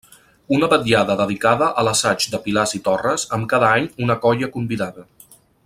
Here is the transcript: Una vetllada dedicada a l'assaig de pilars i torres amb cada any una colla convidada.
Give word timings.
Una 0.55 0.69
vetllada 0.69 1.17
dedicada 1.19 1.67
a 1.81 1.83
l'assaig 1.87 2.25
de 2.37 2.41
pilars 2.47 2.75
i 2.79 2.83
torres 2.89 3.27
amb 3.39 3.49
cada 3.53 3.71
any 3.77 3.87
una 4.07 4.17
colla 4.25 4.51
convidada. 4.57 5.07